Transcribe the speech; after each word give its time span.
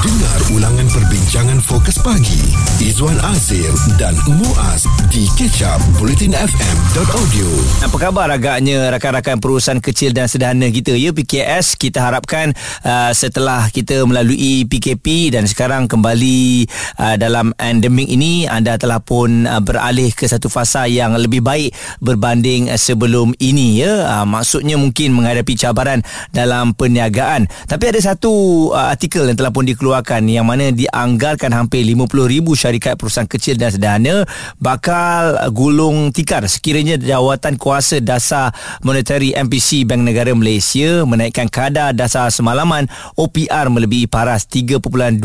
Dengar 0.00 0.40
ulangan 0.56 0.88
perbincangan 0.88 1.60
fokus 1.60 2.00
pagi. 2.00 2.40
Izwan 2.80 3.20
Azir 3.20 3.68
dan 4.00 4.16
Muaz 4.24 4.88
di 5.12 5.28
kecap 5.36 5.76
bulletinfm.audio 6.00 7.48
Apa 7.84 8.08
khabar 8.08 8.32
agaknya 8.32 8.88
rakan-rakan 8.96 9.36
perusahaan 9.44 9.76
kecil 9.76 10.16
dan 10.16 10.24
sederhana 10.24 10.72
kita? 10.72 10.96
Ya 10.96 11.12
PKS 11.12 11.76
kita 11.76 12.00
harapkan 12.00 12.56
uh, 12.80 13.12
setelah 13.12 13.68
kita 13.68 14.00
melalui 14.08 14.64
PKP 14.64 15.36
dan 15.36 15.44
sekarang 15.44 15.84
kembali 15.84 16.64
uh, 16.96 17.20
dalam 17.20 17.52
endemik 17.60 18.08
ini 18.08 18.48
anda 18.48 18.80
telah 18.80 19.04
pun 19.04 19.44
uh, 19.44 19.60
beralih 19.60 20.16
ke 20.16 20.24
satu 20.24 20.48
fasa 20.48 20.88
yang 20.88 21.12
lebih 21.12 21.44
baik 21.44 21.76
berbanding 22.00 22.72
uh, 22.72 22.80
sebelum 22.80 23.36
ini. 23.36 23.84
Ya 23.84 24.08
uh, 24.08 24.24
maksudnya 24.24 24.80
mungkin 24.80 25.12
menghadapi 25.12 25.60
cabaran 25.60 26.00
dalam 26.32 26.72
perniagaan. 26.72 27.52
Tapi 27.68 27.84
ada 27.92 28.00
satu 28.00 28.32
uh, 28.72 28.88
artikel 28.96 29.28
yang 29.28 29.36
telah 29.36 29.52
pun 29.52 29.68
dikeluarkan 29.68 29.89
dikeluarkan 29.90 30.22
yang 30.30 30.46
mana 30.46 30.70
dianggarkan 30.70 31.50
hampir 31.50 31.82
50,000 31.82 32.46
syarikat 32.54 32.94
perusahaan 32.94 33.26
kecil 33.26 33.58
dan 33.58 33.74
sederhana 33.74 34.22
bakal 34.62 35.34
gulung 35.50 36.14
tikar 36.14 36.46
sekiranya 36.46 36.94
jawatan 36.94 37.58
kuasa 37.58 37.98
dasar 37.98 38.54
monetary 38.86 39.34
MPC 39.34 39.82
Bank 39.90 40.06
Negara 40.06 40.30
Malaysia 40.30 41.02
menaikkan 41.02 41.50
kadar 41.50 41.90
dasar 41.90 42.30
semalaman 42.30 42.86
OPR 43.18 43.66
melebihi 43.66 44.06
paras 44.06 44.46
3.25% 44.46 45.18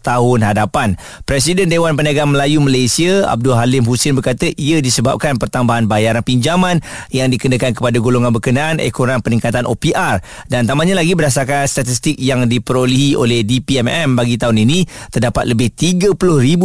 tahun 0.00 0.40
hadapan. 0.40 0.96
Presiden 1.28 1.68
Dewan 1.68 2.00
Perniagaan 2.00 2.32
Melayu 2.32 2.64
Malaysia 2.64 3.28
Abdul 3.28 3.60
Halim 3.60 3.84
Husin 3.84 4.16
berkata 4.16 4.48
ia 4.56 4.80
disebabkan 4.80 5.36
pertambahan 5.36 5.84
bayaran 5.84 6.24
pinjaman 6.24 6.80
yang 7.12 7.28
dikenakan 7.28 7.76
kepada 7.76 8.00
golongan 8.00 8.32
berkenaan 8.32 8.80
ekoran 8.80 9.20
peningkatan 9.20 9.68
OPR 9.68 10.24
dan 10.48 10.64
tambahnya 10.64 10.96
lagi 10.96 11.12
berdasarkan 11.12 11.68
statistik 11.68 12.16
yang 12.16 12.48
diperolehi 12.48 13.12
oleh 13.12 13.44
DP 13.44 13.65
PMM 13.66 14.14
bagi 14.14 14.38
tahun 14.38 14.62
ini 14.62 14.86
terdapat 15.10 15.50
lebih 15.50 15.74
30,000 15.74 16.14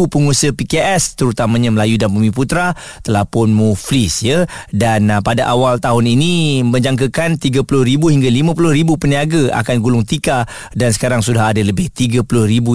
pengusaha 0.06 0.54
PKS 0.54 1.18
terutamanya 1.18 1.74
Melayu 1.74 1.98
dan 1.98 2.14
Bumi 2.14 2.30
Putra 2.30 2.70
telah 3.02 3.26
pun 3.26 3.50
muflis 3.50 4.22
ya. 4.22 4.46
Dan 4.70 5.10
uh, 5.10 5.18
pada 5.18 5.50
awal 5.50 5.82
tahun 5.82 6.14
ini 6.14 6.62
menjangkakan 6.62 7.42
30,000 7.42 7.66
hingga 7.98 8.30
50,000 8.30 9.02
peniaga 9.02 9.42
akan 9.58 9.76
gulung 9.82 10.06
tikar 10.06 10.46
dan 10.78 10.94
sekarang 10.94 11.26
sudah 11.26 11.50
ada 11.50 11.58
lebih 11.58 11.90
30,000 11.90 12.22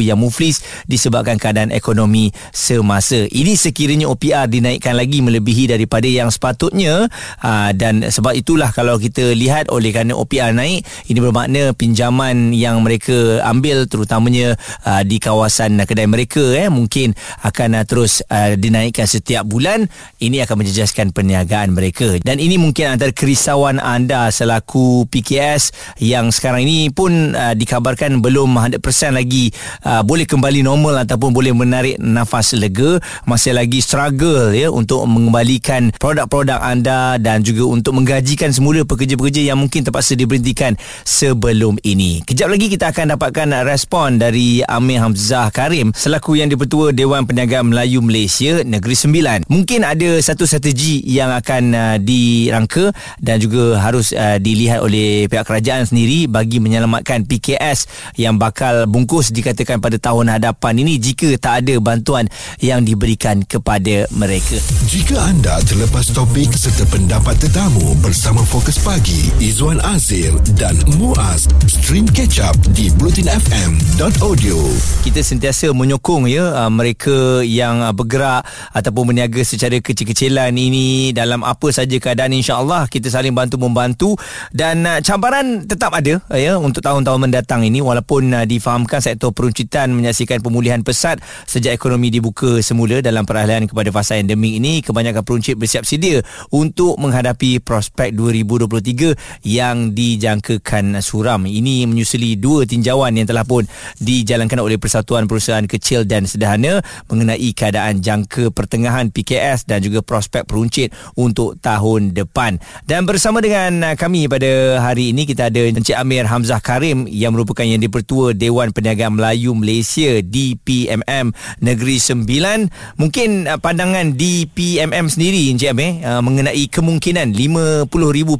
yang 0.04 0.20
muflis 0.20 0.60
disebabkan 0.84 1.40
keadaan 1.40 1.72
ekonomi 1.72 2.36
semasa. 2.52 3.24
Ini 3.32 3.56
sekiranya 3.56 4.12
OPR 4.12 4.52
dinaikkan 4.52 4.98
lagi 4.98 5.24
melebihi 5.24 5.72
daripada 5.72 6.10
yang 6.10 6.28
sepatutnya 6.28 7.08
uh, 7.40 7.72
dan 7.72 8.04
sebab 8.12 8.36
itulah 8.36 8.74
kalau 8.76 9.00
kita 9.00 9.32
lihat 9.32 9.72
oleh 9.72 9.94
kerana 9.94 10.18
OPR 10.18 10.52
naik 10.52 10.84
ini 11.08 11.20
bermakna 11.22 11.72
pinjaman 11.78 12.52
yang 12.52 12.82
mereka 12.82 13.46
ambil 13.46 13.86
terutama 13.86 14.17
terutamanya 14.18 14.58
uh, 14.82 15.06
di 15.06 15.22
kawasan 15.22 15.78
uh, 15.78 15.86
kedai 15.86 16.10
mereka 16.10 16.42
eh 16.58 16.74
mungkin 16.74 17.14
akan 17.46 17.78
uh, 17.78 17.86
terus 17.86 18.26
uh, 18.34 18.58
dinaikkan 18.58 19.06
setiap 19.06 19.46
bulan. 19.46 19.86
Ini 20.18 20.44
akan 20.50 20.66
menjejaskan 20.66 21.14
perniagaan 21.14 21.78
mereka. 21.78 22.18
Dan 22.26 22.42
ini 22.42 22.58
mungkin 22.58 22.98
antara 22.98 23.14
kerisauan 23.14 23.78
anda 23.78 24.34
selaku 24.34 25.06
PKS 25.14 25.96
yang 26.02 26.34
sekarang 26.34 26.66
ini 26.66 26.90
pun 26.90 27.38
uh, 27.38 27.54
dikabarkan 27.54 28.18
belum 28.26 28.58
100% 28.58 28.82
lagi 29.14 29.54
uh, 29.86 30.02
boleh 30.02 30.26
kembali 30.26 30.66
normal 30.66 31.06
ataupun 31.06 31.30
boleh 31.30 31.54
menarik 31.54 32.02
nafas 32.02 32.58
lega. 32.58 32.98
Masih 33.30 33.54
lagi 33.54 33.86
struggle 33.86 34.58
ya 34.58 34.74
untuk 34.74 35.06
mengembalikan 35.06 35.94
produk-produk 36.02 36.58
anda 36.58 37.22
dan 37.22 37.46
juga 37.46 37.70
untuk 37.70 37.94
menggajikan 37.94 38.50
semula 38.50 38.82
pekerja-pekerja 38.82 39.54
yang 39.54 39.62
mungkin 39.62 39.86
terpaksa 39.86 40.18
diberhentikan 40.18 40.74
sebelum 41.06 41.78
ini. 41.86 42.26
Kejap 42.26 42.50
lagi 42.50 42.72
kita 42.74 42.90
akan 42.90 43.14
dapatkan 43.20 43.68
respon 43.68 44.07
respon 44.08 44.24
dari 44.24 44.64
Amir 44.64 45.04
Hamzah 45.04 45.52
Karim 45.52 45.92
selaku 45.92 46.40
yang 46.40 46.48
dipertua 46.48 46.96
Dewan 46.96 47.28
Perniagaan 47.28 47.68
Melayu 47.68 48.00
Malaysia 48.00 48.64
Negeri 48.64 48.96
Sembilan. 48.96 49.44
Mungkin 49.52 49.84
ada 49.84 50.24
satu 50.24 50.48
strategi 50.48 51.04
yang 51.04 51.36
akan 51.36 51.64
uh, 51.76 51.98
dirangka 52.00 52.96
dan 53.20 53.44
juga 53.44 53.76
harus 53.84 54.16
uh, 54.16 54.40
dilihat 54.40 54.80
oleh 54.80 55.28
pihak 55.28 55.44
kerajaan 55.44 55.84
sendiri 55.84 56.32
bagi 56.32 56.64
menyelamatkan 56.64 57.28
PKS 57.28 57.92
yang 58.16 58.40
bakal 58.40 58.88
bungkus 58.88 59.36
dikatakan 59.36 59.84
pada 59.84 60.00
tahun 60.00 60.40
hadapan 60.40 60.88
ini 60.88 60.96
jika 60.96 61.36
tak 61.36 61.68
ada 61.68 61.76
bantuan 61.84 62.32
yang 62.64 62.88
diberikan 62.88 63.44
kepada 63.44 64.08
mereka. 64.16 64.56
Jika 64.88 65.20
anda 65.20 65.60
terlepas 65.68 66.16
topik 66.16 66.56
serta 66.56 66.88
pendapat 66.88 67.36
tetamu 67.44 67.92
bersama 68.00 68.40
Fokus 68.48 68.80
Pagi 68.80 69.36
Izwan 69.44 69.84
Azir 69.84 70.32
dan 70.56 70.80
Muaz 70.96 71.52
stream 71.68 72.08
catch 72.08 72.40
up 72.40 72.56
di 72.72 72.88
Bulletin 72.96 73.28
FM 73.28 73.97
Audio. 73.98 74.54
Kita 75.02 75.26
sentiasa 75.26 75.74
menyokong 75.74 76.30
ya 76.30 76.54
uh, 76.54 76.70
mereka 76.70 77.42
yang 77.42 77.82
uh, 77.82 77.90
bergerak 77.90 78.46
ataupun 78.70 79.10
berniaga 79.10 79.42
secara 79.42 79.74
kecil-kecilan 79.82 80.54
ini 80.54 81.10
dalam 81.18 81.42
apa 81.42 81.74
saja 81.74 81.98
keadaan 81.98 82.30
insya-Allah 82.38 82.86
kita 82.94 83.10
saling 83.10 83.34
bantu 83.34 83.58
membantu 83.58 84.14
dan 84.54 84.86
uh, 84.86 85.02
cabaran 85.02 85.66
tetap 85.66 85.98
ada 85.98 86.22
ya 86.30 86.62
untuk 86.62 86.86
tahun-tahun 86.86 87.26
mendatang 87.26 87.66
ini 87.66 87.82
walaupun 87.82 88.46
difahamkan 88.46 89.02
sektor 89.02 89.34
peruncitan 89.34 89.90
menyaksikan 89.90 90.46
pemulihan 90.46 90.86
pesat 90.86 91.18
sejak 91.50 91.74
ekonomi 91.74 92.14
dibuka 92.14 92.62
semula 92.62 93.02
dalam 93.02 93.26
peralihan 93.26 93.66
kepada 93.66 93.90
fasa 93.90 94.22
endemik 94.22 94.62
ini 94.62 94.86
kebanyakan 94.86 95.26
peruncit 95.26 95.58
bersiap 95.58 95.90
sedia 95.90 96.22
untuk 96.54 97.02
menghadapi 97.02 97.66
prospek 97.66 98.14
2023 98.14 99.42
yang 99.42 99.98
dijangkakan 99.98 101.02
suram. 101.02 101.50
Ini 101.50 101.90
menyusuli 101.90 102.38
dua 102.38 102.70
tinjauan 102.70 103.18
yang 103.18 103.26
telah 103.26 103.42
pun 103.42 103.66
dijalankan 104.00 104.60
oleh 104.60 104.76
Persatuan 104.76 105.26
Perusahaan 105.26 105.66
Kecil 105.66 106.04
dan 106.08 106.28
Sederhana 106.28 106.84
mengenai 107.08 107.52
keadaan 107.56 108.04
jangka 108.04 108.52
pertengahan 108.52 109.10
PKS 109.12 109.68
dan 109.68 109.84
juga 109.84 110.04
prospek 110.04 110.48
peruncit 110.48 110.92
untuk 111.16 111.60
tahun 111.60 112.14
depan. 112.16 112.60
Dan 112.86 113.04
bersama 113.04 113.44
dengan 113.44 113.94
uh, 113.94 113.96
kami 113.96 114.30
pada 114.30 114.82
hari 114.84 115.12
ini 115.12 115.26
kita 115.26 115.50
ada 115.50 115.62
Encik 115.68 115.98
Amir 115.98 116.28
Hamzah 116.28 116.62
Karim 116.62 117.10
yang 117.10 117.34
merupakan 117.34 117.66
yang 117.66 117.82
dipertua 117.82 118.32
Dewan 118.38 118.72
Perniagaan 118.72 119.18
Melayu 119.18 119.56
Malaysia 119.58 120.20
DPMM 120.22 121.34
Negeri 121.64 121.98
Sembilan. 121.98 122.72
Mungkin 123.00 123.50
uh, 123.50 123.60
pandangan 123.60 124.16
DPMM 124.16 125.06
sendiri 125.10 125.52
Encik 125.52 125.74
Amir 125.74 126.02
uh, 126.04 126.22
mengenai 126.22 126.66
kemungkinan 126.70 127.34
50,000 127.34 127.90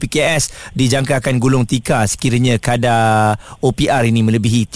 PKS 0.08 0.44
dijangka 0.78 1.20
akan 1.20 1.36
gulung 1.42 1.66
tikar 1.68 2.06
sekiranya 2.08 2.58
kadar 2.62 3.38
OPR 3.62 4.08
ini 4.08 4.24
melebihi 4.24 4.70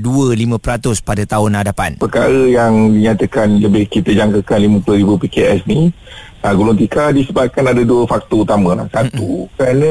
2.25% 0.00 1.04
pada 1.04 1.22
tahun 1.28 1.52
hadapan. 1.60 1.90
Perkara 2.00 2.48
yang 2.48 2.96
dinyatakan 2.96 3.60
lebih 3.60 3.90
kita 3.90 4.16
jangkakan 4.16 4.80
50,000 4.80 5.22
PKS 5.26 5.60
ni 5.68 5.92
uh, 6.42 6.52
gulung 6.54 6.78
tikar 6.78 7.14
disebabkan 7.14 7.70
ada 7.70 7.82
dua 7.86 8.04
faktor 8.04 8.44
utama 8.44 8.74
lah. 8.74 8.86
Satu 8.90 9.46
mm-hmm. 9.46 9.54
kerana 9.56 9.90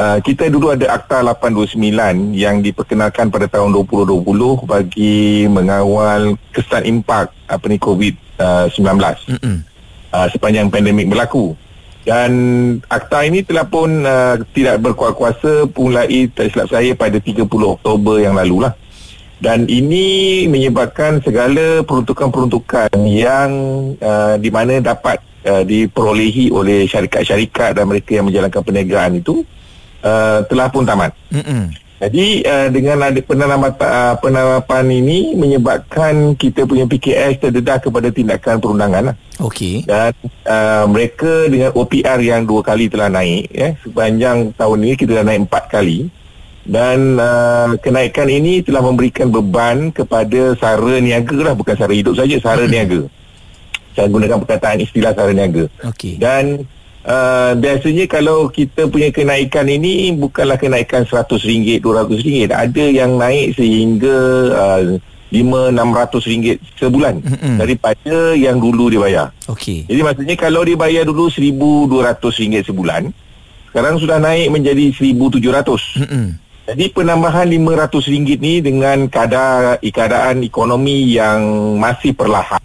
uh, 0.00 0.18
kita 0.24 0.48
dulu 0.48 0.72
ada 0.72 0.96
Akta 0.96 1.20
829 1.22 2.34
yang 2.34 2.64
diperkenalkan 2.64 3.28
pada 3.28 3.46
tahun 3.46 3.76
2020 3.76 4.24
bagi 4.64 5.46
mengawal 5.46 6.34
kesan 6.50 6.88
impak 6.88 7.30
apa 7.46 7.64
ni 7.68 7.76
COVID-19 7.76 8.80
mm-hmm. 8.80 9.56
uh, 10.12 10.26
sepanjang 10.32 10.72
pandemik 10.72 11.08
berlaku. 11.12 11.54
Dan 12.08 12.32
akta 12.88 13.28
ini 13.28 13.44
telah 13.44 13.68
pun 13.68 14.00
uh, 14.00 14.40
tidak 14.56 14.80
berkuasa 14.80 15.68
mulai 15.76 16.24
tak 16.32 16.48
silap 16.48 16.72
saya 16.72 16.96
pada 16.96 17.20
30 17.20 17.44
Oktober 17.44 18.16
yang 18.16 18.32
lalu 18.32 18.64
lah 18.64 18.72
dan 19.38 19.70
ini 19.70 20.46
menyebabkan 20.50 21.22
segala 21.22 21.86
peruntukan-peruntukan 21.86 22.90
yang 23.06 23.50
uh, 24.02 24.34
di 24.34 24.50
mana 24.50 24.82
dapat 24.82 25.22
uh, 25.46 25.62
diperolehi 25.62 26.50
oleh 26.50 26.90
syarikat-syarikat 26.90 27.78
dan 27.78 27.86
mereka 27.86 28.18
yang 28.18 28.26
menjalankan 28.26 28.62
perniagaan 28.66 29.22
itu 29.22 29.46
uh, 30.02 30.42
telah 30.50 30.66
pun 30.70 30.82
tamat. 30.82 31.14
Mm-mm. 31.30 31.70
Jadi 31.98 32.46
uh, 32.46 32.70
dengan 32.70 33.10
ada 33.10 33.18
penerapan 33.18 33.74
uh, 33.74 34.14
penerapan 34.22 34.86
ini 34.86 35.34
menyebabkan 35.34 36.38
kita 36.38 36.62
punya 36.62 36.86
PKS 36.86 37.42
terdedah 37.42 37.82
kepada 37.82 38.14
tindakan 38.14 38.62
perundangan 38.62 39.02
lah. 39.10 39.16
Okey. 39.42 39.82
Dan 39.82 40.14
uh, 40.46 40.86
mereka 40.86 41.50
dengan 41.50 41.74
OPR 41.74 42.22
yang 42.22 42.46
dua 42.46 42.62
kali 42.62 42.86
telah 42.86 43.10
naik 43.10 43.50
ya 43.50 43.74
sepanjang 43.82 44.54
tahun 44.54 44.78
ini 44.86 44.94
kita 44.94 45.10
dah 45.18 45.26
naik 45.26 45.50
empat 45.50 45.64
kali 45.70 46.06
dan 46.66 47.16
uh, 47.16 47.76
kenaikan 47.78 48.26
ini 48.26 48.60
telah 48.64 48.82
memberikan 48.82 49.30
beban 49.30 49.94
kepada 49.94 50.56
sara 50.58 50.98
niaga 50.98 51.36
lah 51.38 51.54
bukan 51.54 51.74
sara 51.78 51.94
hidup 51.94 52.18
saja 52.18 52.36
sara 52.42 52.64
niaga 52.66 53.06
saya 53.94 54.06
gunakan 54.10 54.38
perkataan 54.42 54.82
istilah 54.82 55.12
sara 55.14 55.32
niaga 55.32 55.70
okay. 55.82 56.18
dan 56.18 56.66
uh, 57.08 57.52
biasanya 57.56 58.04
kalau 58.10 58.52
kita 58.52 58.90
punya 58.90 59.08
kenaikan 59.14 59.64
ini 59.68 60.12
bukanlah 60.16 60.60
kenaikan 60.60 61.08
RM100 61.08 61.80
RM200 61.80 62.52
ada 62.52 62.84
yang 62.84 63.16
naik 63.16 63.56
sehingga 63.56 64.16
uh, 64.52 64.82
RM500-600 65.32 66.80
sebulan 66.80 67.14
mm-hmm. 67.20 67.56
daripada 67.60 68.32
yang 68.32 68.56
dulu 68.56 68.88
dibayar. 68.88 69.28
Okey. 69.48 69.84
Jadi 69.84 70.00
maksudnya 70.00 70.36
kalau 70.40 70.64
dibayar 70.64 71.04
dulu 71.04 71.28
RM1,200 71.28 72.64
sebulan, 72.64 73.12
sekarang 73.68 74.00
sudah 74.00 74.16
naik 74.16 74.48
menjadi 74.48 74.88
RM1,700. 74.96 76.00
Mm-hmm. 76.00 76.26
Jadi 76.68 76.84
penambahan 76.92 77.48
RM500 77.48 78.36
ni 78.36 78.60
dengan 78.60 79.08
kadar 79.08 79.80
keadaan 79.80 80.44
ekonomi 80.44 81.16
yang 81.16 81.40
masih 81.80 82.12
perlahan 82.12 82.60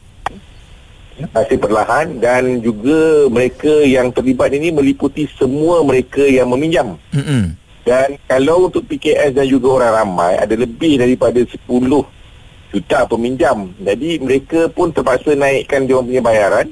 masih 1.31 1.61
perlahan 1.61 2.19
dan 2.19 2.59
juga 2.59 3.29
mereka 3.29 3.71
yang 3.85 4.09
terlibat 4.09 4.51
ini 4.51 4.73
meliputi 4.73 5.29
semua 5.37 5.85
mereka 5.85 6.25
yang 6.25 6.49
meminjam. 6.49 6.97
Mm-mm. 7.13 7.53
Dan 7.83 8.19
kalau 8.27 8.67
untuk 8.67 8.87
PKS 8.87 9.35
dan 9.35 9.47
juga 9.47 9.79
orang 9.79 10.03
ramai 10.03 10.39
ada 10.39 10.55
lebih 10.55 10.99
daripada 10.99 11.39
10 11.39 11.63
juta 12.73 12.99
peminjam. 13.05 13.69
Jadi 13.77 14.19
mereka 14.19 14.67
pun 14.71 14.89
terpaksa 14.89 15.37
naikkan 15.37 15.85
dia 15.85 16.01
punya 16.01 16.23
bayaran 16.23 16.67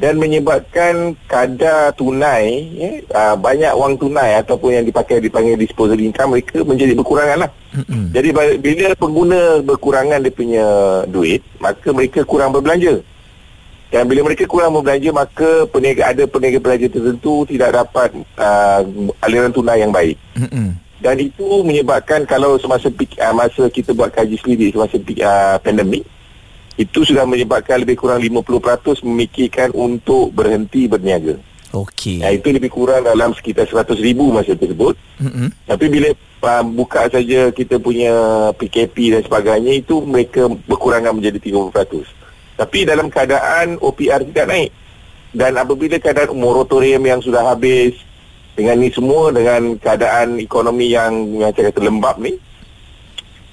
dan 0.00 0.16
menyebabkan 0.16 1.12
kadar 1.28 1.92
tunai 1.92 2.72
ya, 2.72 2.90
aa, 3.12 3.34
banyak 3.36 3.68
wang 3.76 4.00
tunai 4.00 4.40
ataupun 4.40 4.80
yang 4.80 4.86
dipakai 4.88 5.20
dipanggil 5.20 5.60
disposable 5.60 6.00
income 6.00 6.32
mereka 6.32 6.64
menjadi 6.64 6.96
berkurangan 6.96 7.44
lah. 7.44 7.50
Jadi 8.16 8.28
bila 8.64 8.96
pengguna 8.96 9.60
berkurangan 9.60 10.24
dia 10.24 10.32
punya 10.32 10.66
duit, 11.04 11.44
maka 11.60 11.92
mereka 11.92 12.24
kurang 12.24 12.50
berbelanja. 12.56 13.04
Dan 13.90 14.08
bila 14.08 14.24
mereka 14.24 14.48
kurang 14.48 14.72
berbelanja, 14.72 15.10
maka 15.12 15.68
peniaga 15.68 16.16
ada 16.16 16.24
peniaga 16.24 16.58
belanja 16.64 16.86
tertentu 16.88 17.44
tidak 17.44 17.70
dapat 17.74 18.08
uh, 18.40 18.80
aliran 19.20 19.52
tunai 19.52 19.84
yang 19.84 19.92
baik. 19.92 20.16
Dan 21.00 21.16
itu 21.20 21.60
menyebabkan 21.60 22.24
kalau 22.24 22.56
semasa 22.56 22.88
uh, 22.88 23.34
masa 23.36 23.68
kita 23.68 23.92
buat 23.92 24.12
kaji 24.16 24.36
sendiri 24.40 24.72
semasa 24.72 24.96
uh, 24.96 25.56
pandemik, 25.60 26.08
itu 26.78 27.02
sudah 27.02 27.26
menyebabkan 27.26 27.82
lebih 27.82 27.98
kurang 27.98 28.22
50% 28.22 29.02
memikirkan 29.02 29.74
untuk 29.74 30.30
berhenti 30.30 30.86
berniaga. 30.86 31.38
Okey. 31.70 32.18
Ya, 32.18 32.34
itu 32.34 32.50
lebih 32.50 32.70
kurang 32.70 33.06
dalam 33.06 33.30
sekitar 33.30 33.70
100 33.70 33.94
ribu 34.02 34.34
masa 34.34 34.58
tersebut. 34.58 34.98
Mm-mm. 35.22 35.54
Tapi 35.70 35.86
bila 35.86 36.10
uh, 36.10 36.64
buka 36.66 37.06
saja 37.06 37.54
kita 37.54 37.78
punya 37.78 38.10
PKP 38.58 39.14
dan 39.14 39.22
sebagainya 39.22 39.78
itu 39.78 40.02
mereka 40.02 40.50
berkurangan 40.66 41.14
menjadi 41.14 41.38
30%. 41.38 42.02
Tapi 42.58 42.78
dalam 42.84 43.06
keadaan 43.06 43.78
OPR 43.78 44.26
tidak 44.26 44.46
naik 44.50 44.70
dan 45.30 45.54
apabila 45.54 45.96
keadaan 46.02 46.34
moratorium 46.34 47.02
yang 47.06 47.22
sudah 47.22 47.54
habis 47.54 47.94
dengan 48.58 48.82
ni 48.82 48.90
semua 48.90 49.30
dengan 49.30 49.78
keadaan 49.78 50.42
ekonomi 50.42 50.90
yang 50.90 51.38
yang 51.38 51.54
saya 51.54 51.70
kata 51.70 51.86
lembab 51.86 52.18
ni 52.18 52.34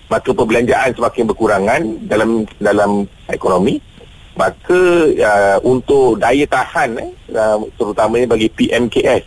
maka 0.08 0.30
perbelanjaan 0.32 0.96
semakin 0.96 1.24
berkurangan 1.28 1.82
dalam 2.08 2.48
dalam 2.60 3.04
ekonomi 3.28 3.80
maka 4.38 4.82
uh, 5.18 5.58
untuk 5.66 6.22
daya 6.22 6.46
tahan 6.46 6.96
eh, 7.02 7.10
uh, 7.34 7.58
terutamanya 7.76 8.38
bagi 8.38 8.48
PMKS 8.54 9.26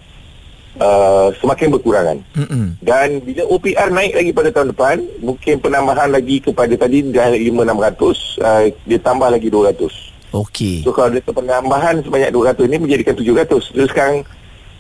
uh, 0.79 1.35
semakin 1.43 1.75
berkurangan 1.75 2.17
Mm-mm. 2.39 2.79
dan 2.81 3.19
bila 3.21 3.43
OPR 3.51 3.91
naik 3.91 4.15
lagi 4.15 4.31
pada 4.31 4.49
tahun 4.55 4.71
depan 4.73 4.97
mungkin 5.21 5.59
penambahan 5.59 6.15
lagi 6.15 6.39
kepada 6.39 6.73
tadi 6.79 7.11
dah 7.11 7.35
5600 7.35 8.41
uh, 8.41 8.63
dia 8.87 8.99
tambah 9.03 9.29
lagi 9.29 9.49
200 9.51 9.83
Okey. 10.31 10.87
so 10.87 10.95
kalau 10.95 11.11
dia 11.11 11.27
penambahan 11.27 11.99
sebanyak 12.07 12.31
200 12.31 12.71
ni 12.71 12.79
menjadikan 12.79 13.15
700 13.19 13.51
so 13.51 13.85
sekarang 13.91 14.23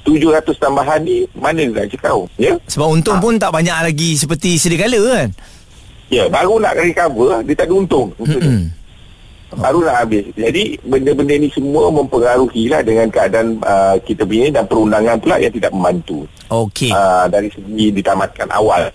700 0.06 0.56
tambahan 0.56 1.02
ni 1.04 1.28
mana 1.36 1.60
dia 1.60 1.74
nak 1.74 1.88
cekau 1.92 2.24
ya 2.40 2.56
Sebab 2.70 2.88
untung 2.88 3.18
pun 3.20 3.36
tak 3.36 3.52
banyak 3.52 3.74
lagi 3.74 4.16
seperti 4.16 4.56
sedia 4.56 4.88
kala 4.88 4.96
kan. 4.96 5.28
Ya 6.10 6.26
baru 6.26 6.58
nak 6.58 6.74
recover 6.76 7.40
dia 7.46 7.54
tak 7.54 7.70
ada 7.70 7.74
untung 7.78 8.12
baru 9.58 9.82
nak 9.82 10.06
habis. 10.06 10.30
Jadi 10.38 10.78
benda-benda 10.86 11.34
ni 11.34 11.50
semua 11.50 11.90
mempengaruhi 11.90 12.70
lah 12.70 12.86
dengan 12.86 13.10
keadaan 13.10 13.58
uh, 13.66 13.98
kita 14.06 14.22
punya 14.22 14.54
dan 14.54 14.64
perundangan 14.70 15.18
pula 15.18 15.42
yang 15.42 15.50
tidak 15.50 15.74
membantu. 15.74 16.22
Okey. 16.50 16.94
uh, 16.94 17.26
dari 17.26 17.50
segi 17.50 17.90
ditamatkan 17.90 18.46
awal. 18.54 18.94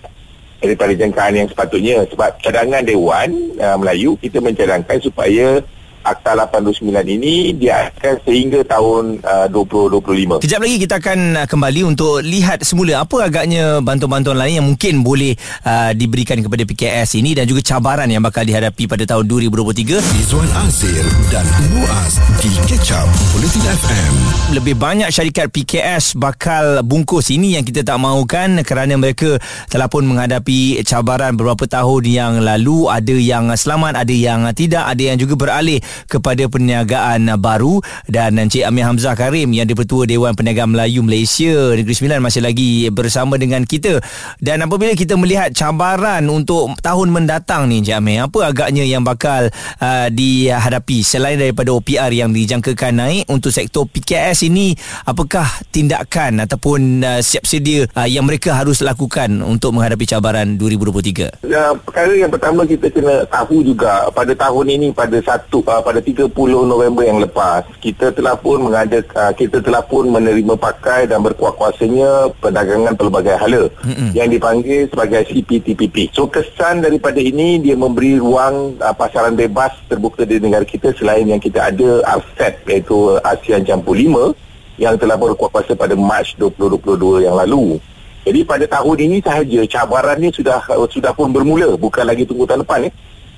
Daripada 0.56 0.92
jangkaan 0.96 1.36
yang 1.36 1.48
sepatutnya. 1.52 2.08
Sebab 2.08 2.40
cadangan 2.40 2.80
Dewan 2.80 3.28
uh, 3.60 3.76
Melayu 3.76 4.16
kita 4.16 4.40
mencadangkan 4.40 4.96
supaya 5.04 5.60
Akta 6.06 6.38
829 6.38 6.86
ini 7.18 7.50
dia 7.58 7.90
akan 7.90 8.14
sehingga 8.22 8.62
tahun 8.62 9.18
uh, 9.26 9.50
2025. 9.50 10.46
Kejap 10.46 10.60
lagi 10.62 10.76
kita 10.78 11.02
akan 11.02 11.18
uh, 11.42 11.46
kembali 11.50 11.80
untuk 11.82 12.22
lihat 12.22 12.62
semula 12.62 13.02
apa 13.02 13.26
agaknya 13.26 13.82
bantuan-bantuan 13.82 14.38
lain 14.38 14.62
yang 14.62 14.66
mungkin 14.70 15.02
boleh 15.02 15.34
uh, 15.66 15.90
diberikan 15.90 16.38
kepada 16.38 16.62
PKS 16.62 17.18
ini 17.18 17.34
dan 17.34 17.50
juga 17.50 17.58
cabaran 17.66 18.06
yang 18.06 18.22
bakal 18.22 18.46
dihadapi 18.46 18.86
pada 18.86 19.02
tahun 19.02 19.26
2023. 19.26 19.98
Izwan 20.22 20.50
Azir 20.62 21.02
dan 21.34 21.42
Muaz 21.74 22.22
di 22.38 22.54
Catch 22.70 22.94
Up 22.94 23.10
Bulletin 23.34 23.66
FM. 23.66 24.12
Lebih 24.54 24.78
banyak 24.78 25.10
syarikat 25.10 25.50
PKS 25.50 26.14
bakal 26.14 26.86
bungkus 26.86 27.34
ini 27.34 27.58
yang 27.58 27.66
kita 27.66 27.82
tak 27.82 27.98
mahukan 27.98 28.62
kerana 28.62 28.94
mereka 28.94 29.42
telah 29.66 29.90
pun 29.90 30.06
menghadapi 30.06 30.86
cabaran 30.86 31.34
beberapa 31.34 31.66
tahun 31.66 32.02
yang 32.06 32.32
lalu 32.46 32.86
ada 32.86 33.16
yang 33.18 33.50
selamat 33.58 34.06
ada 34.06 34.14
yang 34.14 34.46
tidak 34.54 34.86
ada 34.86 35.02
yang 35.02 35.18
juga 35.18 35.34
beralih 35.34 35.82
kepada 36.04 36.44
perniagaan 36.46 37.32
baru. 37.40 37.80
Dan 38.04 38.36
Encik 38.36 38.68
Amir 38.68 38.84
Hamzah 38.84 39.16
Karim 39.16 39.50
yang 39.56 39.64
di-Pertua 39.64 40.04
Dewan 40.04 40.36
Perniagaan 40.36 40.76
Melayu 40.76 41.00
Malaysia 41.00 41.72
Negeri 41.72 41.94
Sembilan 41.96 42.20
masih 42.20 42.44
lagi 42.44 42.92
bersama 42.92 43.40
dengan 43.40 43.64
kita. 43.64 43.98
Dan 44.36 44.68
apabila 44.68 44.92
kita 44.92 45.16
melihat 45.16 45.52
cabaran 45.56 46.22
untuk 46.28 46.76
tahun 46.80 47.08
mendatang 47.12 47.72
ni 47.72 47.80
Encik 47.82 47.96
Amir 47.96 48.28
apa 48.28 48.38
agaknya 48.52 48.84
yang 48.84 49.02
bakal 49.02 49.48
uh, 49.80 50.08
dihadapi? 50.12 51.00
Selain 51.02 51.40
daripada 51.40 51.72
OPR 51.72 52.12
yang 52.12 52.32
dijangkakan 52.32 52.92
naik 52.96 53.24
untuk 53.28 53.52
sektor 53.52 53.84
PKS 53.88 54.48
ini 54.48 54.76
apakah 55.04 55.46
tindakan 55.70 56.44
ataupun 56.44 57.02
uh, 57.04 57.20
siap 57.20 57.44
sedia 57.44 57.84
uh, 57.94 58.08
yang 58.08 58.24
mereka 58.24 58.56
harus 58.56 58.80
lakukan 58.80 59.28
untuk 59.44 59.76
menghadapi 59.76 60.04
cabaran 60.08 60.56
2023 60.58 61.46
Uh, 61.46 61.72
perkara 61.82 62.12
yang 62.12 62.28
pertama 62.28 62.68
kita 62.68 62.92
kena 62.92 63.24
tahu 63.26 63.64
juga 63.64 64.10
pada 64.12 64.34
tahun 64.36 64.66
ini 64.76 64.86
pada 64.92 65.16
satu 65.22 65.64
uh, 65.64 65.80
pada 65.86 66.02
30 66.02 66.34
November 66.66 67.06
yang 67.06 67.22
lepas 67.22 67.62
kita 67.78 68.10
telah 68.10 68.34
pun 68.34 68.58
mengada 68.58 68.98
uh, 69.14 69.30
kita 69.30 69.62
telah 69.62 69.86
pun 69.86 70.10
menerima 70.10 70.58
pakai 70.58 71.06
dan 71.06 71.22
berkuat-kuasanya 71.22 72.34
perdagangan 72.42 72.98
pelbagai 72.98 73.38
hala 73.38 73.70
Mm-mm. 73.86 74.10
yang 74.10 74.26
dipanggil 74.26 74.90
sebagai 74.90 75.30
CPTPP. 75.30 76.10
So 76.10 76.26
kesan 76.26 76.82
daripada 76.82 77.22
ini 77.22 77.62
dia 77.62 77.78
memberi 77.78 78.18
ruang 78.18 78.74
uh, 78.82 78.90
pasaran 78.98 79.38
bebas 79.38 79.70
terbuka 79.86 80.26
di 80.26 80.42
negara 80.42 80.66
kita 80.66 80.90
selain 80.98 81.30
yang 81.30 81.38
kita 81.38 81.70
ada 81.70 82.02
ASEP 82.18 82.66
iaitu 82.66 83.22
ASEAN 83.22 83.62
Campur 83.62 83.94
5 83.94 84.82
yang 84.82 84.98
telah 84.98 85.14
berkuat 85.14 85.54
kuasa 85.54 85.78
pada 85.78 85.94
Mac 85.94 86.26
2022 86.34 87.30
yang 87.30 87.38
lalu. 87.38 87.78
Jadi 88.26 88.42
pada 88.42 88.66
tahun 88.66 88.96
ini 89.06 89.22
sahaja 89.22 89.60
cabarannya 89.70 90.34
sudah 90.34 90.58
sudah 90.90 91.14
pun 91.14 91.30
bermula 91.30 91.78
bukan 91.78 92.02
lagi 92.02 92.26
tunggu 92.26 92.42
tahun 92.42 92.66
depan 92.66 92.90
ya. 92.90 92.92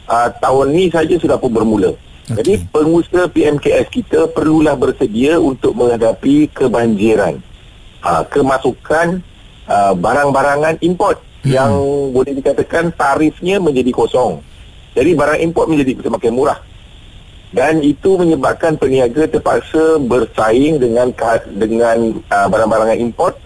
Uh, 0.09 0.33
tahun 0.41 0.73
ni 0.73 0.89
saja 0.89 1.13
sudah 1.21 1.37
pun 1.37 1.53
bermula. 1.53 1.93
Okay. 2.29 2.37
Jadi 2.45 2.53
pengusaha 2.69 3.27
PMKS 3.33 3.87
kita 3.89 4.29
perlulah 4.31 4.77
bersedia 4.77 5.41
untuk 5.41 5.73
menghadapi 5.73 6.53
kebanjiran. 6.53 7.41
Uh, 7.99 8.23
kemasukan 8.31 9.25
uh, 9.67 9.91
barang-barangan 9.97 10.79
import 10.87 11.19
Hmm. 11.39 11.55
yang 11.55 11.73
boleh 12.11 12.35
dikatakan 12.35 12.91
tarifnya 12.99 13.63
menjadi 13.63 13.95
kosong. 13.95 14.43
Jadi 14.99 15.15
barang 15.15 15.39
import 15.39 15.71
menjadi 15.71 16.03
semakin 16.03 16.33
murah. 16.35 16.59
Dan 17.49 17.81
itu 17.81 18.19
menyebabkan 18.19 18.77
peniaga 18.77 19.25
terpaksa 19.25 19.97
bersaing 20.03 20.83
dengan 20.83 21.15
dengan 21.55 22.21
uh, 22.29 22.47
barang-barangan 22.51 22.99
import 22.99 23.39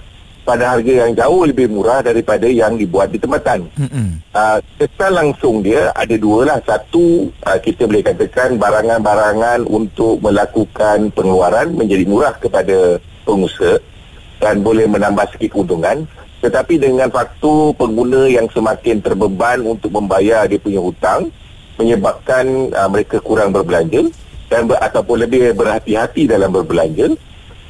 pada 0.43 0.75
harga 0.75 1.07
yang 1.07 1.15
jauh 1.15 1.47
lebih 1.47 1.71
murah 1.71 2.03
daripada 2.03 2.51
yang 2.51 2.75
dibuat 2.75 3.15
di 3.15 3.19
tempatan. 3.23 3.63
Mm-mm. 3.79 4.19
Uh, 4.35 4.59
kesan 4.75 5.15
langsung 5.15 5.63
dia 5.63 5.95
ada 5.95 6.15
dua 6.19 6.55
lah. 6.55 6.59
Satu, 6.67 7.31
uh, 7.47 7.59
kita 7.63 7.87
boleh 7.87 8.03
katakan 8.03 8.59
barangan-barangan 8.59 9.63
untuk 9.71 10.19
melakukan 10.19 11.15
pengeluaran 11.15 11.71
menjadi 11.79 12.05
murah 12.11 12.35
kepada 12.43 12.99
pengusaha 13.23 13.79
dan 14.43 14.67
boleh 14.67 14.91
menambah 14.91 15.31
sikit 15.35 15.55
keuntungan. 15.55 16.03
Tetapi 16.43 16.75
dengan 16.75 17.07
faktor 17.07 17.71
pengguna 17.79 18.27
yang 18.27 18.51
semakin 18.51 18.99
terbeban 18.99 19.63
untuk 19.63 19.95
membayar 19.95 20.43
dia 20.51 20.59
punya 20.59 20.83
hutang, 20.83 21.31
menyebabkan 21.79 22.75
uh, 22.75 22.91
mereka 22.91 23.23
kurang 23.23 23.55
berbelanja 23.55 24.11
dan 24.51 24.67
ber, 24.67 24.75
ataupun 24.83 25.23
lebih 25.23 25.55
berhati-hati 25.55 26.27
dalam 26.27 26.51
berbelanja. 26.51 27.15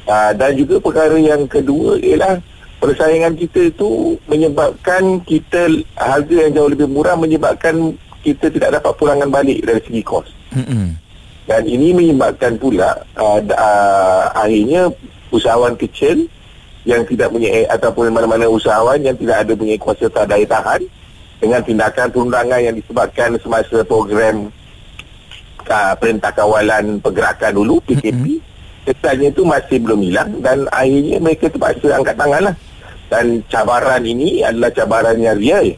Uh, 0.03 0.35
dan 0.35 0.57
juga 0.57 0.81
perkara 0.81 1.15
yang 1.15 1.45
kedua 1.45 1.95
ialah 2.01 2.41
persaingan 2.83 3.39
kita 3.39 3.71
itu 3.71 4.19
menyebabkan 4.27 5.23
kita 5.23 5.71
harga 5.95 6.35
yang 6.35 6.51
jauh 6.51 6.67
lebih 6.67 6.91
murah 6.91 7.15
menyebabkan 7.15 7.95
kita 8.19 8.51
tidak 8.51 8.75
dapat 8.79 8.91
pulangan 8.99 9.31
balik 9.31 9.63
dari 9.63 9.79
segi 9.87 10.03
kos. 10.03 10.27
Mm-mm. 10.51 10.99
Dan 11.47 11.63
ini 11.63 11.95
menyebabkan 11.95 12.59
pula 12.59 12.91
uh, 13.15 13.39
uh, 13.39 14.23
akhirnya 14.35 14.91
usahawan 15.31 15.79
kecil 15.79 16.27
yang 16.83 17.07
tidak 17.07 17.31
punya 17.31 17.63
ataupun 17.71 18.11
mana-mana 18.11 18.51
usahawan 18.51 18.99
yang 18.99 19.15
tidak 19.15 19.47
ada 19.47 19.55
punya 19.55 19.79
kuasa 19.79 20.11
daya 20.27 20.43
tahan 20.43 20.83
dengan 21.39 21.63
tindakan 21.63 22.07
perundangan 22.11 22.59
yang 22.59 22.75
disebabkan 22.75 23.39
semasa 23.39 23.83
program 23.87 24.51
uh, 25.67 25.93
Perintah 25.99 26.31
Kawalan 26.35 26.99
Pergerakan 26.99 27.51
dulu 27.55 27.79
PKP 27.87 28.11
mm-hmm. 28.11 28.87
kesannya 28.87 29.31
itu 29.31 29.41
masih 29.47 29.77
belum 29.79 29.99
hilang 30.03 30.29
dan 30.43 30.67
akhirnya 30.71 31.17
mereka 31.23 31.47
terpaksa 31.47 31.95
angkat 31.95 32.15
tangan 32.19 32.51
lah 32.51 32.55
dan 33.13 33.45
cabaran 33.45 34.01
ini 34.01 34.41
adalah 34.41 34.73
cabaran 34.73 35.21
yang 35.21 35.37
real. 35.37 35.69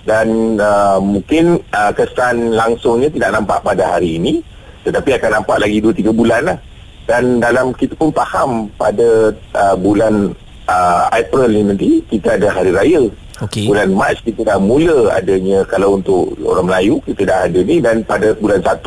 Dan 0.00 0.56
uh, 0.56 0.96
mungkin 0.96 1.60
uh, 1.76 1.92
kesan 1.92 2.56
langsungnya 2.56 3.12
tidak 3.12 3.36
nampak 3.36 3.60
pada 3.60 4.00
hari 4.00 4.16
ini 4.16 4.40
tetapi 4.80 5.12
akan 5.20 5.44
nampak 5.44 5.60
lagi 5.60 5.76
2-3 5.84 6.08
bulan 6.16 6.40
lah. 6.48 6.58
Dan 7.04 7.36
dalam 7.36 7.76
kita 7.76 7.92
pun 8.00 8.08
faham 8.16 8.72
pada 8.80 9.28
uh, 9.52 9.76
bulan 9.76 10.32
uh, 10.64 11.04
April 11.12 11.52
ni 11.52 11.62
nanti 11.68 11.90
kita 12.08 12.40
ada 12.40 12.48
hari 12.48 12.72
raya. 12.72 13.04
Okay. 13.40 13.64
bulan 13.64 13.96
Mac 13.96 14.20
kita 14.20 14.44
dah 14.44 14.60
mula 14.60 15.16
adanya 15.16 15.64
kalau 15.64 15.96
untuk 15.96 16.36
orang 16.44 16.68
Melayu 16.68 17.00
kita 17.04 17.24
dah 17.28 17.38
ada 17.44 17.60
ni. 17.60 17.76
Dan 17.84 18.00
pada 18.08 18.32
bulan 18.40 18.64
1 18.64 18.80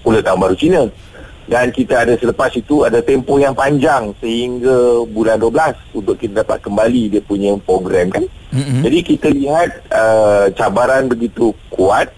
mula 0.00 0.18
tahun 0.24 0.38
baru 0.40 0.56
Cina 0.56 0.82
dan 1.44 1.68
kita 1.68 2.08
ada 2.08 2.16
selepas 2.16 2.48
itu 2.56 2.88
ada 2.88 3.04
tempoh 3.04 3.36
yang 3.36 3.52
panjang 3.52 4.16
sehingga 4.20 5.04
bulan 5.12 5.36
12 5.36 6.00
untuk 6.00 6.16
kita 6.16 6.40
dapat 6.44 6.64
kembali 6.64 7.02
dia 7.12 7.22
punya 7.24 7.52
program 7.60 8.08
kan 8.08 8.24
mm-hmm. 8.52 8.80
jadi 8.80 8.98
kita 9.04 9.28
lihat 9.28 9.70
uh, 9.92 10.46
cabaran 10.56 11.12
begitu 11.12 11.52
kuat 11.68 12.08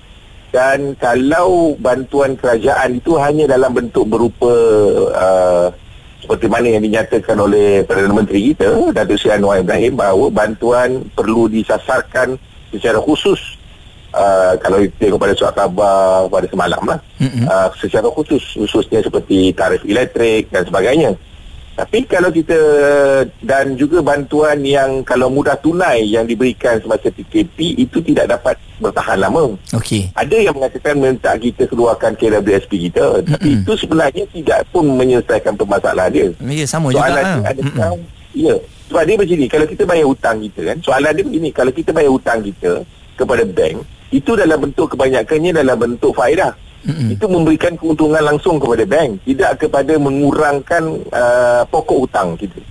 dan 0.54 0.94
kalau 0.96 1.74
bantuan 1.76 2.38
kerajaan 2.38 3.02
itu 3.02 3.18
hanya 3.18 3.50
dalam 3.50 3.74
bentuk 3.74 4.06
berupa 4.06 4.54
uh, 5.12 5.68
seperti 6.22 6.46
mana 6.46 6.66
yang 6.70 6.82
dinyatakan 6.86 7.36
oleh 7.36 7.82
Perdana 7.82 8.14
Menteri 8.14 8.54
kita 8.54 8.94
Datuk 8.94 9.18
Seri 9.18 9.36
Anwar 9.36 9.60
Ibrahim 9.60 9.98
bahawa 9.98 10.30
bantuan 10.30 11.06
perlu 11.12 11.50
disasarkan 11.50 12.38
secara 12.70 13.02
khusus 13.02 13.55
Uh, 14.16 14.56
kalau 14.64 14.80
tengok 14.96 15.20
pada 15.20 15.36
surat 15.36 15.52
khabar 15.52 16.24
pada 16.32 16.48
semalam 16.48 16.80
lah 16.88 16.96
mm-hmm. 17.20 17.44
uh, 17.52 17.68
secara 17.76 18.08
khusus 18.08 18.40
khususnya 18.56 19.04
seperti 19.04 19.52
tarif 19.52 19.84
elektrik 19.84 20.48
dan 20.48 20.64
sebagainya 20.64 21.12
tapi 21.76 22.08
kalau 22.08 22.32
kita 22.32 22.56
dan 23.44 23.76
juga 23.76 24.00
bantuan 24.00 24.64
yang 24.64 25.04
kalau 25.04 25.28
mudah 25.28 25.60
tunai 25.60 26.08
yang 26.08 26.24
diberikan 26.24 26.80
semasa 26.80 27.12
PKP 27.12 27.76
itu 27.76 28.00
tidak 28.00 28.32
dapat 28.32 28.56
bertahan 28.80 29.20
lama. 29.20 29.60
Okey. 29.76 30.08
Ada 30.16 30.40
yang 30.40 30.56
mengatakan 30.56 30.96
minta 30.96 31.36
kita 31.36 31.68
keluarkan 31.68 32.16
KWSP 32.16 32.88
kita, 32.88 33.20
mm-hmm. 33.20 33.28
tapi 33.28 33.48
itu 33.60 33.72
sebenarnya 33.76 34.24
tidak 34.32 34.64
pun 34.72 34.88
menyelesaikan 34.88 35.52
permasalahan 35.52 36.08
dia. 36.16 36.28
Ya, 36.48 36.64
sama 36.64 36.88
Soalan 36.96 36.96
juga. 36.96 37.12
Soalan 37.12 37.26
ada 37.44 37.60
mm-hmm. 37.60 38.00
ya. 38.32 38.56
Sebab 38.86 39.02
dia 39.02 39.16
begini, 39.18 39.44
kalau 39.50 39.66
kita 39.68 39.82
bayar 39.82 40.06
hutang 40.06 40.36
kita 40.46 40.60
kan, 40.62 40.76
soalan 40.80 41.12
dia 41.12 41.24
begini, 41.26 41.48
kalau 41.50 41.72
kita 41.74 41.90
bayar 41.92 42.08
hutang 42.08 42.40
kita 42.40 42.72
kepada 43.16 43.42
bank, 43.48 43.82
itu 44.12 44.36
dalam 44.36 44.58
bentuk 44.60 44.94
kebanyakannya 44.94 45.50
dalam 45.56 45.76
bentuk 45.76 46.12
faedah. 46.14 46.52
Mm-hmm. 46.86 47.08
Itu 47.18 47.26
memberikan 47.26 47.74
keuntungan 47.74 48.22
langsung 48.22 48.62
kepada 48.62 48.86
bank, 48.86 49.24
tidak 49.26 49.66
kepada 49.66 49.98
mengurangkan 49.98 51.02
uh, 51.10 51.62
pokok 51.66 51.98
hutang 52.06 52.38
kita. 52.38 52.62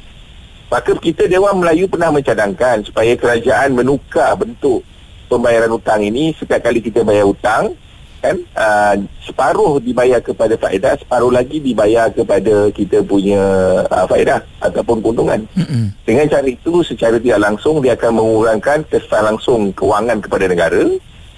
Maka 0.72 0.98
kita 0.98 1.28
Dewan 1.30 1.62
Melayu 1.62 1.86
pernah 1.86 2.10
mencadangkan 2.10 2.88
supaya 2.88 3.14
kerajaan 3.14 3.75
menukar 3.75 4.34
bentuk 4.40 4.82
pembayaran 5.30 5.70
hutang 5.70 6.02
ini 6.06 6.34
setiap 6.38 6.64
kali 6.64 6.82
kita 6.82 7.06
bayar 7.06 7.25
hutang 7.28 7.74
kan 8.25 8.38
uh, 8.58 8.96
separuh 9.22 9.77
dibayar 9.77 10.17
kepada 10.17 10.58
faedah 10.58 10.98
separuh 10.98 11.29
lagi 11.29 11.62
dibayar 11.62 12.10
kepada 12.10 12.74
kita 12.74 13.05
punya 13.05 13.41
uh, 13.86 14.05
faedah 14.10 14.41
ataupun 14.65 15.05
keuntungan 15.05 15.46
mm-hmm. 15.53 15.86
dengan 16.01 16.25
cara 16.25 16.48
itu 16.50 16.82
secara 16.82 17.22
tidak 17.22 17.41
langsung 17.46 17.86
dia 17.86 17.94
akan 17.94 18.12
mengurangkan 18.17 18.82
kesan 18.89 19.24
langsung 19.24 19.70
kewangan 19.77 20.17
kepada 20.17 20.50
negara 20.50 20.84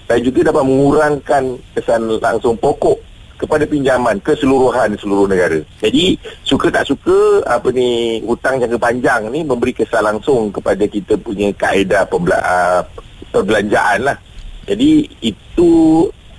dan 0.08 0.18
juga 0.24 0.50
dapat 0.50 0.64
mengurangkan 0.64 1.44
kesan 1.76 2.02
langsung 2.24 2.56
pokok 2.56 2.96
kepada 3.38 3.70
pinjaman 3.70 4.18
keseluruhan 4.26 4.98
seluruh 4.98 5.30
negara. 5.30 5.62
Jadi 5.78 6.18
suka 6.42 6.74
tak 6.74 6.90
suka 6.90 7.46
apa 7.46 7.70
ni 7.70 8.20
hutang 8.26 8.58
jangka 8.58 8.82
panjang 8.82 9.30
ni 9.30 9.46
memberi 9.46 9.78
kesan 9.78 10.02
langsung 10.02 10.50
kepada 10.50 10.90
kita 10.90 11.14
punya 11.22 11.54
kaedah 11.54 12.10
pembela- 12.10 12.42
uh, 12.42 12.82
perbelanjaan 13.30 14.10
lah. 14.10 14.18
Jadi 14.66 15.06
itu 15.22 15.70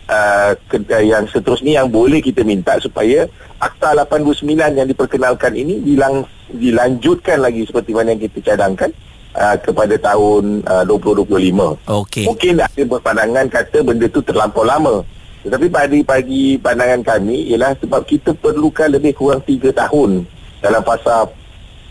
uh, 0.08 0.52
yang 0.98 1.28
seterusnya 1.28 1.84
yang 1.84 1.88
boleh 1.92 2.18
kita 2.24 2.42
minta 2.42 2.80
supaya 2.80 3.28
Akta 3.58 3.90
89 3.90 4.46
yang 4.54 4.86
diperkenalkan 4.86 5.52
ini 5.58 5.82
dilang, 5.82 6.22
dilanjutkan 6.50 7.42
lagi 7.42 7.66
seperti 7.66 7.90
mana 7.90 8.14
yang 8.14 8.22
kita 8.30 8.54
cadangkan 8.54 8.90
uh, 9.34 9.56
kepada 9.58 9.98
tahun 9.98 10.62
uh, 10.62 10.86
2025. 10.86 11.26
Okay. 11.82 12.24
Mungkin 12.24 12.62
ada 12.62 12.82
berpandangan 12.86 13.46
kata 13.50 13.78
benda 13.82 14.06
itu 14.06 14.22
terlampau 14.22 14.62
lama. 14.62 15.02
Tetapi 15.42 15.66
pada 15.70 15.98
pagi 16.06 16.58
pandangan 16.58 17.02
kami 17.02 17.50
ialah 17.54 17.74
sebab 17.78 18.02
kita 18.06 18.30
perlukan 18.38 18.90
lebih 18.90 19.14
kurang 19.14 19.42
3 19.42 19.74
tahun 19.74 20.22
dalam 20.62 20.82
fasa 20.82 21.26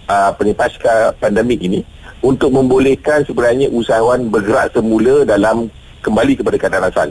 uh, 0.08 0.32
pasca 0.56 1.16
pandemik 1.20 1.60
ini 1.64 1.84
untuk 2.24 2.52
membolehkan 2.52 3.24
sebenarnya 3.28 3.68
usahawan 3.72 4.28
bergerak 4.32 4.72
semula 4.72 5.28
dalam 5.28 5.68
kembali 6.00 6.34
kepada 6.40 6.56
keadaan 6.56 6.88
asal. 6.88 7.10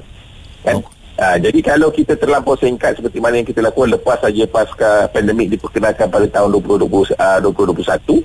Kan? 0.65 0.81
Oh. 0.81 0.96
Uh, 1.17 1.37
jadi 1.41 1.65
kalau 1.65 1.89
kita 1.89 2.13
terlampau 2.13 2.61
singkat 2.61 3.01
seperti 3.01 3.25
mana 3.25 3.41
yang 3.41 3.49
kita 3.49 3.65
lakukan 3.65 3.97
lepas 3.97 4.21
saja 4.21 4.45
pasca 4.45 5.09
pandemik 5.09 5.49
diperkenalkan 5.49 6.13
pada 6.13 6.29
tahun 6.29 6.61
2020, 6.61 7.17
uh, 7.17 7.39
2021, 7.41 8.21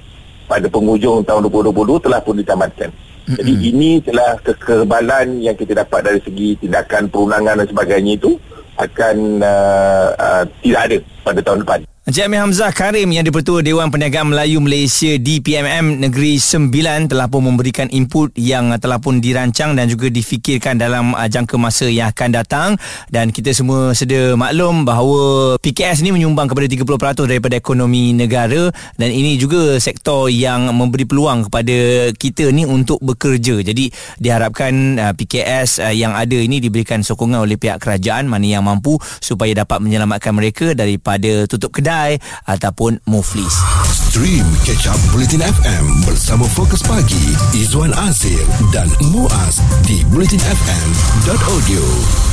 pada 0.52 0.68
penghujung 0.68 1.24
tahun 1.24 1.48
2022 1.48 2.04
telah 2.04 2.20
pun 2.20 2.36
ditamatkan. 2.36 2.92
Mm-hmm. 2.92 3.38
Jadi 3.40 3.54
ini 3.72 3.92
telah 4.04 4.36
kekebalan 4.44 5.40
yang 5.40 5.56
kita 5.56 5.72
dapat 5.88 6.04
dari 6.04 6.20
segi 6.20 6.60
tindakan 6.60 7.08
perundangan 7.08 7.64
dan 7.64 7.68
sebagainya 7.72 8.20
itu 8.20 8.36
akan 8.76 9.40
uh, 9.40 10.08
uh, 10.20 10.44
tidak 10.60 10.82
ada 10.92 10.98
pada 11.24 11.40
tahun 11.40 11.60
depan. 11.64 11.80
Encik 12.02 12.26
Amir 12.26 12.42
Hamzah 12.42 12.74
Karim 12.74 13.14
yang 13.14 13.22
dipertua 13.22 13.62
Dewan 13.62 13.94
Perniagaan 13.94 14.34
Melayu 14.34 14.58
Malaysia 14.58 15.22
DPMM 15.22 16.02
Negeri 16.02 16.42
Sembilan 16.42 17.06
telah 17.06 17.30
pun 17.30 17.46
memberikan 17.46 17.86
input 17.94 18.34
yang 18.42 18.74
telah 18.82 18.98
pun 18.98 19.22
dirancang 19.22 19.78
dan 19.78 19.86
juga 19.86 20.10
difikirkan 20.10 20.82
dalam 20.82 21.14
uh, 21.14 21.30
jangka 21.30 21.62
masa 21.62 21.86
yang 21.86 22.10
akan 22.10 22.30
datang. 22.34 22.70
Dan 23.06 23.30
kita 23.30 23.54
semua 23.54 23.94
sedia 23.94 24.34
maklum 24.34 24.82
bahawa 24.82 25.62
PKS 25.62 26.02
ini 26.02 26.18
menyumbang 26.18 26.50
kepada 26.50 26.66
30% 26.74 27.30
daripada 27.30 27.54
ekonomi 27.54 28.18
negara. 28.18 28.74
Dan 28.98 29.14
ini 29.14 29.38
juga 29.38 29.78
sektor 29.78 30.26
yang 30.34 30.74
memberi 30.74 31.06
peluang 31.06 31.54
kepada 31.54 32.10
kita 32.18 32.50
ni 32.50 32.66
untuk 32.66 32.98
bekerja. 33.06 33.62
Jadi 33.62 33.94
diharapkan 34.18 34.74
uh, 34.98 35.14
PKS 35.14 35.86
uh, 35.86 35.94
yang 35.94 36.18
ada 36.18 36.34
ini 36.34 36.58
diberikan 36.58 37.06
sokongan 37.06 37.46
oleh 37.46 37.62
pihak 37.62 37.78
kerajaan 37.78 38.26
mana 38.26 38.58
yang 38.58 38.66
mampu 38.66 38.98
supaya 39.22 39.54
dapat 39.54 39.78
menyelamatkan 39.86 40.34
mereka 40.34 40.74
daripada 40.74 41.46
tutup 41.46 41.70
kedai 41.70 41.91
kedai 41.92 42.16
ataupun 42.48 43.04
muflis. 43.04 43.52
Stream 43.92 44.48
Catch 44.64 44.88
Up 44.88 44.96
Bulletin 45.12 45.44
FM 45.44 46.08
bersama 46.08 46.48
Fokus 46.48 46.80
Pagi, 46.88 47.36
Izwan 47.52 47.92
Azir 48.08 48.48
dan 48.72 48.88
Muaz 49.12 49.60
di 49.84 50.00
bulletinfm.audio. 50.08 52.31